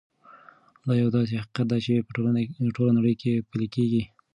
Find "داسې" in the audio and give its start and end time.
1.17-1.33